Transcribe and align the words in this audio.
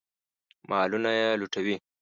مالونه 0.69 1.09
یې 1.19 1.27
لوټوي. 1.39 1.75